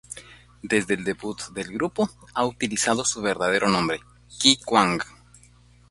[0.63, 3.99] Desde el debut del grupo, ha utilizado su verdadero nombre
[4.39, 4.97] "Ki Kwang".